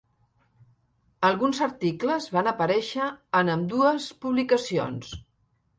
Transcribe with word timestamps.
Alguns 1.29 1.59
articles 1.67 2.31
van 2.39 2.51
aparèixer 2.53 3.13
en 3.43 3.55
ambdues 3.59 4.13
publicacions. 4.27 5.19